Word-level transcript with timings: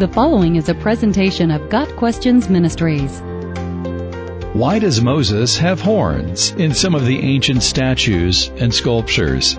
The 0.00 0.08
following 0.08 0.56
is 0.56 0.70
a 0.70 0.74
presentation 0.74 1.50
of 1.50 1.68
Got 1.68 1.94
Questions 1.96 2.48
Ministries. 2.48 3.20
Why 4.54 4.78
does 4.78 5.02
Moses 5.02 5.58
have 5.58 5.78
horns 5.78 6.52
in 6.52 6.72
some 6.72 6.94
of 6.94 7.04
the 7.04 7.18
ancient 7.18 7.62
statues 7.62 8.50
and 8.56 8.72
sculptures? 8.72 9.58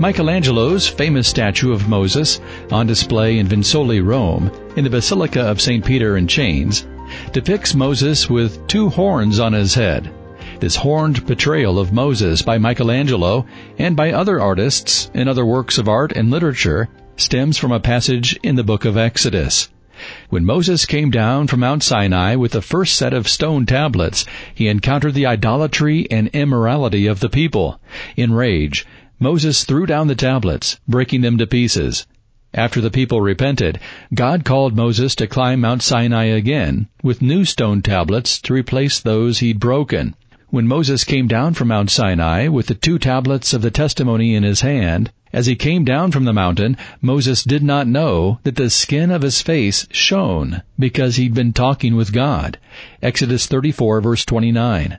Michelangelo's 0.00 0.88
famous 0.88 1.28
statue 1.28 1.72
of 1.72 1.88
Moses, 1.88 2.40
on 2.72 2.88
display 2.88 3.38
in 3.38 3.46
Vincoli, 3.46 4.04
Rome, 4.04 4.50
in 4.74 4.82
the 4.82 4.90
Basilica 4.90 5.42
of 5.42 5.60
St. 5.60 5.84
Peter 5.84 6.16
in 6.16 6.26
Chains, 6.26 6.84
depicts 7.30 7.72
Moses 7.72 8.28
with 8.28 8.66
two 8.66 8.88
horns 8.88 9.38
on 9.38 9.52
his 9.52 9.74
head. 9.74 10.10
This 10.58 10.74
horned 10.74 11.24
portrayal 11.24 11.78
of 11.78 11.92
Moses 11.92 12.42
by 12.42 12.58
Michelangelo 12.58 13.46
and 13.78 13.94
by 13.94 14.10
other 14.10 14.40
artists 14.40 15.08
in 15.14 15.28
other 15.28 15.44
works 15.44 15.78
of 15.78 15.88
art 15.88 16.10
and 16.16 16.32
literature 16.32 16.88
stems 17.16 17.56
from 17.56 17.70
a 17.70 17.80
passage 17.80 18.38
in 18.42 18.56
the 18.56 18.64
book 18.64 18.84
of 18.84 18.96
Exodus. 18.96 19.68
When 20.28 20.44
Moses 20.44 20.86
came 20.86 21.10
down 21.10 21.46
from 21.46 21.60
Mount 21.60 21.82
Sinai 21.82 22.34
with 22.34 22.52
the 22.52 22.60
first 22.60 22.96
set 22.96 23.14
of 23.14 23.28
stone 23.28 23.66
tablets, 23.66 24.24
he 24.52 24.66
encountered 24.66 25.14
the 25.14 25.26
idolatry 25.26 26.10
and 26.10 26.28
immorality 26.28 27.06
of 27.06 27.20
the 27.20 27.28
people. 27.28 27.80
In 28.16 28.32
rage, 28.32 28.84
Moses 29.20 29.62
threw 29.62 29.86
down 29.86 30.08
the 30.08 30.16
tablets, 30.16 30.80
breaking 30.88 31.20
them 31.20 31.38
to 31.38 31.46
pieces. 31.46 32.06
After 32.52 32.80
the 32.80 32.90
people 32.90 33.20
repented, 33.20 33.78
God 34.12 34.44
called 34.44 34.76
Moses 34.76 35.14
to 35.16 35.28
climb 35.28 35.60
Mount 35.60 35.82
Sinai 35.82 36.24
again, 36.24 36.88
with 37.02 37.22
new 37.22 37.44
stone 37.44 37.80
tablets 37.80 38.40
to 38.42 38.52
replace 38.52 38.98
those 38.98 39.38
he'd 39.38 39.60
broken. 39.60 40.16
When 40.50 40.66
Moses 40.66 41.04
came 41.04 41.28
down 41.28 41.54
from 41.54 41.68
Mount 41.68 41.90
Sinai 41.90 42.48
with 42.48 42.66
the 42.66 42.74
two 42.74 42.98
tablets 42.98 43.54
of 43.54 43.62
the 43.62 43.70
testimony 43.70 44.34
in 44.34 44.42
his 44.42 44.60
hand, 44.60 45.12
as 45.34 45.46
he 45.46 45.56
came 45.56 45.84
down 45.84 46.12
from 46.12 46.24
the 46.24 46.32
mountain, 46.32 46.76
Moses 47.02 47.42
did 47.42 47.60
not 47.60 47.88
know 47.88 48.38
that 48.44 48.54
the 48.54 48.70
skin 48.70 49.10
of 49.10 49.22
his 49.22 49.42
face 49.42 49.84
shone 49.90 50.62
because 50.78 51.16
he'd 51.16 51.34
been 51.34 51.52
talking 51.52 51.96
with 51.96 52.12
God. 52.12 52.56
Exodus 53.02 53.46
34 53.46 54.00
verse 54.00 54.24
29. 54.24 54.96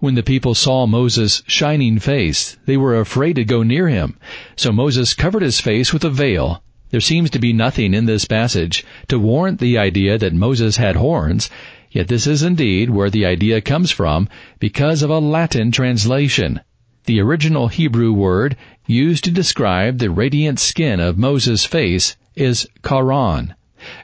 When 0.00 0.16
the 0.16 0.22
people 0.22 0.54
saw 0.54 0.86
Moses' 0.86 1.42
shining 1.46 1.98
face, 1.98 2.58
they 2.66 2.76
were 2.76 3.00
afraid 3.00 3.36
to 3.36 3.44
go 3.44 3.62
near 3.62 3.88
him. 3.88 4.18
So 4.54 4.70
Moses 4.70 5.14
covered 5.14 5.42
his 5.42 5.60
face 5.60 5.94
with 5.94 6.04
a 6.04 6.10
veil. 6.10 6.62
There 6.90 7.00
seems 7.00 7.30
to 7.30 7.38
be 7.38 7.54
nothing 7.54 7.94
in 7.94 8.04
this 8.04 8.26
passage 8.26 8.84
to 9.08 9.18
warrant 9.18 9.60
the 9.60 9.78
idea 9.78 10.18
that 10.18 10.34
Moses 10.34 10.76
had 10.76 10.96
horns, 10.96 11.48
yet 11.90 12.08
this 12.08 12.26
is 12.26 12.42
indeed 12.42 12.90
where 12.90 13.08
the 13.08 13.24
idea 13.24 13.62
comes 13.62 13.90
from 13.90 14.28
because 14.58 15.02
of 15.02 15.08
a 15.08 15.20
Latin 15.20 15.70
translation. 15.70 16.60
The 17.04 17.20
original 17.20 17.66
Hebrew 17.66 18.12
word 18.12 18.56
used 18.86 19.24
to 19.24 19.32
describe 19.32 19.98
the 19.98 20.08
radiant 20.08 20.60
skin 20.60 21.00
of 21.00 21.18
Moses' 21.18 21.64
face 21.64 22.16
is 22.36 22.68
karan. 22.84 23.54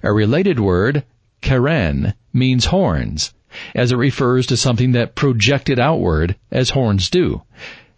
A 0.02 0.12
related 0.12 0.58
word, 0.58 1.04
keren, 1.40 2.14
means 2.32 2.64
horns, 2.64 3.32
as 3.72 3.92
it 3.92 3.96
refers 3.96 4.46
to 4.46 4.56
something 4.56 4.90
that 4.92 5.14
projected 5.14 5.78
outward 5.78 6.34
as 6.50 6.70
horns 6.70 7.08
do. 7.08 7.42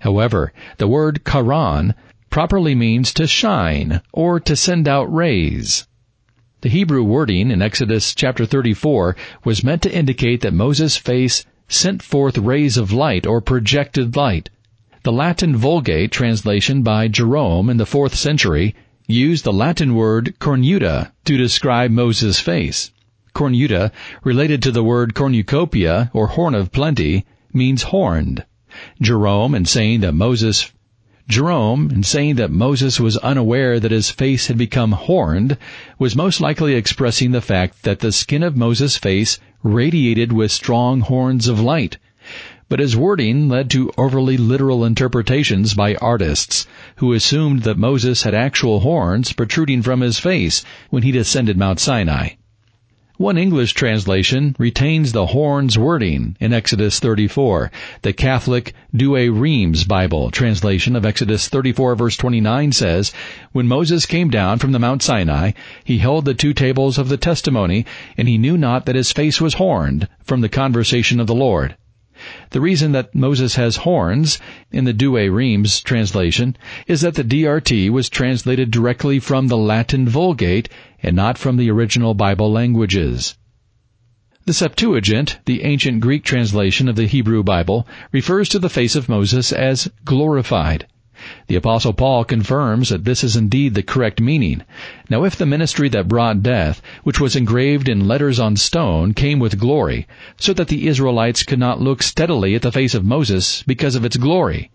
However, 0.01 0.53
the 0.77 0.87
word 0.87 1.25
karan 1.25 1.95
properly 2.29 2.75
means 2.75 3.15
to 3.15 3.27
shine 3.27 4.03
or 4.13 4.39
to 4.41 4.55
send 4.55 4.87
out 4.87 5.11
rays. 5.11 5.87
The 6.61 6.69
Hebrew 6.69 7.05
wording 7.05 7.51
in 7.51 7.63
Exodus 7.63 8.15
chapter 8.15 8.45
34 8.45 9.17
was 9.45 9.65
meant 9.65 9.81
to 9.81 9.97
indicate 9.97 10.43
that 10.43 10.53
Moses' 10.53 10.99
face 10.99 11.47
sent 11.69 12.03
forth 12.03 12.37
rays 12.37 12.77
of 12.77 12.93
light 12.93 13.27
or 13.27 13.41
projected 13.41 14.15
light. 14.15 14.51
The 15.03 15.13
Latin 15.13 15.57
Vulgate 15.57 16.13
translation 16.13 16.83
by 16.83 17.09
Jerome 17.09 17.71
in 17.71 17.79
the 17.79 17.87
4th 17.87 18.13
century 18.13 18.75
used 19.07 19.45
the 19.45 19.53
Latin 19.53 19.95
word 19.95 20.35
cornuta 20.39 21.13
to 21.25 21.39
describe 21.39 21.91
Moses' 21.91 22.39
face. 22.39 22.91
Cornuta, 23.35 23.93
related 24.23 24.63
to 24.63 24.71
the 24.71 24.85
word 24.85 25.15
cornucopia 25.15 26.11
or 26.13 26.27
horn 26.27 26.55
of 26.55 26.71
plenty, 26.71 27.25
means 27.51 27.85
horned. 27.85 28.45
Jerome, 29.01 29.55
in 29.55 29.65
saying 29.65 30.01
that 30.01 30.13
Moses 30.13 30.71
Jerome, 31.27 31.91
in 31.91 32.03
saying 32.03 32.35
that 32.35 32.51
Moses 32.51 33.01
was 33.01 33.17
unaware 33.17 33.81
that 33.81 33.93
his 33.93 34.11
face 34.11 34.49
had 34.49 34.59
become 34.59 34.93
horned, 34.93 35.57
was 35.99 36.15
most 36.15 36.43
likely 36.43 36.75
expressing 36.75 37.31
the 37.31 37.41
fact 37.41 37.85
that 37.85 38.01
the 38.01 38.13
skin 38.13 38.43
of 38.43 38.55
Moses' 38.55 38.99
face 38.99 39.39
radiated 39.63 40.31
with 40.31 40.53
strong 40.53 41.01
horns 41.01 41.49
of 41.49 41.59
light, 41.59 41.97
but 42.71 42.79
his 42.79 42.97
wording 42.97 43.49
led 43.49 43.69
to 43.69 43.91
overly 43.99 44.37
literal 44.37 44.85
interpretations 44.85 45.75
by 45.75 45.97
artists, 45.97 46.69
who 46.97 47.13
assumed 47.13 47.65
that 47.65 47.77
Moses 47.77 48.23
had 48.23 48.33
actual 48.33 48.79
horns 48.79 49.33
protruding 49.33 49.83
from 49.83 50.01
his 50.01 50.21
face 50.21 50.65
when 50.89 51.03
he 51.03 51.11
descended 51.11 51.59
Mount 51.59 51.81
Sinai. 51.81 52.31
One 53.17 53.37
English 53.37 53.73
translation 53.73 54.55
retains 54.57 55.11
the 55.11 55.27
horns 55.27 55.77
wording 55.77 56.37
in 56.39 56.53
Exodus 56.53 57.01
34. 57.01 57.73
The 58.03 58.13
Catholic 58.13 58.73
Douay 58.97 59.29
Rheims 59.29 59.83
Bible 59.83 60.31
translation 60.31 60.95
of 60.95 61.05
Exodus 61.05 61.49
34 61.49 61.97
verse 61.97 62.17
29 62.17 62.71
says, 62.71 63.13
When 63.51 63.67
Moses 63.67 64.07
came 64.07 64.31
down 64.31 64.59
from 64.61 64.71
the 64.71 64.79
Mount 64.79 65.03
Sinai, 65.03 65.51
he 65.85 65.99
held 65.99 66.25
the 66.25 66.35
two 66.35 66.55
tables 66.55 66.99
of 66.99 67.09
the 67.09 67.17
testimony, 67.17 67.85
and 68.17 68.29
he 68.29 68.39
knew 68.39 68.57
not 68.57 68.87
that 68.87 68.97
his 68.97 69.11
face 69.11 69.41
was 69.41 69.55
horned 69.55 70.09
from 70.23 70.41
the 70.41 70.49
conversation 70.49 71.19
of 71.19 71.27
the 71.27 71.35
Lord. 71.35 71.77
The 72.51 72.61
reason 72.61 72.93
that 72.93 73.15
Moses 73.15 73.55
has 73.55 73.77
horns 73.77 74.39
in 74.71 74.85
the 74.85 74.93
Douay 74.93 75.31
Rheims 75.31 75.81
translation 75.81 76.55
is 76.87 77.01
that 77.01 77.15
the 77.15 77.25
DRT 77.25 77.89
was 77.89 78.11
translated 78.11 78.71
directly 78.71 79.19
from 79.19 79.49
the 79.49 79.57
Latin 79.57 80.07
Vulgate 80.07 80.69
and 81.03 81.17
not 81.17 81.39
from 81.39 81.57
the 81.57 81.71
original 81.71 82.13
Bible 82.13 82.53
languages. 82.53 83.39
The 84.45 84.53
Septuagint, 84.53 85.39
the 85.47 85.63
ancient 85.63 86.01
Greek 86.01 86.23
translation 86.23 86.91
of 86.91 86.97
the 86.97 87.07
Hebrew 87.07 87.43
Bible, 87.43 87.87
refers 88.13 88.51
to 88.51 88.59
the 88.59 88.69
face 88.69 88.95
of 88.95 89.09
Moses 89.09 89.51
as 89.51 89.91
glorified. 90.05 90.87
The 91.49 91.57
apostle 91.57 91.93
Paul 91.93 92.25
confirms 92.25 92.89
that 92.89 93.05
this 93.05 93.23
is 93.23 93.37
indeed 93.37 93.75
the 93.75 93.83
correct 93.83 94.21
meaning. 94.21 94.63
Now 95.09 95.25
if 95.25 95.37
the 95.37 95.47
ministry 95.47 95.89
that 95.91 96.09
brought 96.09 96.43
death, 96.43 96.81
which 97.03 97.21
was 97.21 97.37
engraved 97.37 97.89
in 97.89 98.09
letters 98.09 98.41
on 98.41 98.57
stone, 98.57 99.13
came 99.15 99.39
with 99.39 99.59
glory, 99.59 100.07
so 100.39 100.53
that 100.55 100.69
the 100.69 100.87
Israelites 100.89 101.43
could 101.43 101.59
not 101.59 101.81
look 101.81 102.03
steadily 102.03 102.55
at 102.55 102.63
the 102.63 102.73
face 102.73 102.95
of 102.95 103.05
Moses 103.05 103.63
because 103.67 103.95
of 103.95 104.05
its 104.05 104.17
glory. 104.17 104.71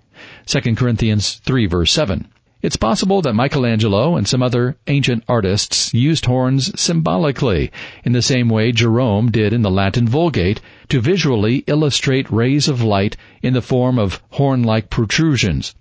2 0.45 0.75
Corinthians 0.75 1.41
3 1.43 1.65
verse 1.65 1.91
7. 1.91 2.27
It's 2.65 2.77
possible 2.77 3.21
that 3.21 3.35
Michelangelo 3.35 4.15
and 4.15 4.27
some 4.27 4.41
other 4.41 4.75
ancient 4.87 5.23
artists 5.27 5.93
used 5.93 6.25
horns 6.25 6.71
symbolically, 6.79 7.69
in 8.03 8.13
the 8.13 8.23
same 8.23 8.49
way 8.49 8.71
Jerome 8.71 9.29
did 9.29 9.53
in 9.53 9.61
the 9.61 9.69
Latin 9.69 10.07
Vulgate, 10.07 10.61
to 10.89 10.99
visually 10.99 11.63
illustrate 11.67 12.31
rays 12.31 12.67
of 12.67 12.81
light 12.81 13.17
in 13.43 13.53
the 13.53 13.61
form 13.61 13.99
of 13.99 14.19
horn-like 14.31 14.89
protrusions. 14.89 15.75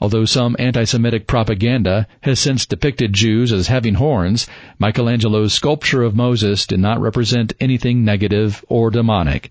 Although 0.00 0.26
some 0.26 0.54
anti-Semitic 0.60 1.26
propaganda 1.26 2.06
has 2.20 2.38
since 2.38 2.66
depicted 2.66 3.12
Jews 3.12 3.52
as 3.52 3.66
having 3.66 3.94
horns, 3.94 4.46
Michelangelo's 4.78 5.52
sculpture 5.52 6.04
of 6.04 6.14
Moses 6.14 6.66
did 6.66 6.78
not 6.78 7.00
represent 7.00 7.52
anything 7.60 8.04
negative 8.04 8.64
or 8.68 8.92
demonic. 8.92 9.50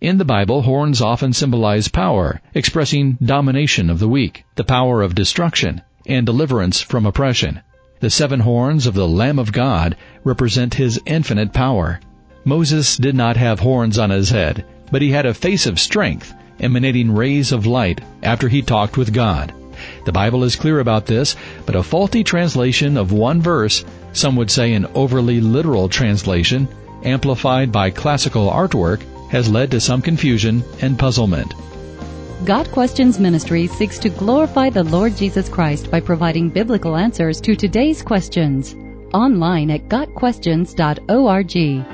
In 0.00 0.18
the 0.18 0.24
Bible, 0.24 0.62
horns 0.62 1.00
often 1.00 1.32
symbolize 1.32 1.88
power, 1.88 2.40
expressing 2.54 3.18
domination 3.22 3.90
of 3.90 3.98
the 3.98 4.08
weak, 4.08 4.44
the 4.54 4.64
power 4.64 5.02
of 5.02 5.16
destruction, 5.16 5.82
and 6.06 6.26
deliverance 6.26 6.80
from 6.80 7.04
oppression. 7.04 7.60
The 7.98 8.10
seven 8.10 8.40
horns 8.40 8.86
of 8.86 8.94
the 8.94 9.08
Lamb 9.08 9.38
of 9.38 9.52
God 9.52 9.96
represent 10.22 10.74
his 10.74 11.00
infinite 11.06 11.52
power. 11.52 12.00
Moses 12.44 12.96
did 12.96 13.16
not 13.16 13.36
have 13.36 13.60
horns 13.60 13.98
on 13.98 14.10
his 14.10 14.30
head, 14.30 14.64
but 14.90 15.02
he 15.02 15.10
had 15.10 15.26
a 15.26 15.34
face 15.34 15.66
of 15.66 15.80
strength, 15.80 16.34
emanating 16.60 17.12
rays 17.12 17.50
of 17.50 17.66
light 17.66 18.00
after 18.22 18.48
he 18.48 18.62
talked 18.62 18.96
with 18.96 19.12
God. 19.12 19.52
The 20.04 20.12
Bible 20.12 20.44
is 20.44 20.56
clear 20.56 20.80
about 20.80 21.06
this, 21.06 21.36
but 21.66 21.76
a 21.76 21.82
faulty 21.82 22.24
translation 22.24 22.96
of 22.96 23.12
one 23.12 23.40
verse, 23.40 23.84
some 24.12 24.36
would 24.36 24.50
say 24.50 24.74
an 24.74 24.86
overly 24.94 25.40
literal 25.40 25.88
translation, 25.88 26.68
amplified 27.04 27.72
by 27.72 27.90
classical 27.90 28.50
artwork, 28.50 29.00
has 29.30 29.48
led 29.48 29.70
to 29.70 29.80
some 29.80 30.02
confusion 30.02 30.62
and 30.80 30.98
puzzlement. 30.98 31.54
Got 32.44 32.70
Questions 32.72 33.20
Ministry 33.20 33.68
seeks 33.68 33.98
to 34.00 34.08
glorify 34.08 34.68
the 34.68 34.82
Lord 34.82 35.16
Jesus 35.16 35.48
Christ 35.48 35.90
by 35.90 36.00
providing 36.00 36.50
biblical 36.50 36.96
answers 36.96 37.40
to 37.42 37.54
today's 37.54 38.02
questions. 38.02 38.74
Online 39.14 39.70
at 39.70 39.88
GotQuestions.org. 39.88 41.91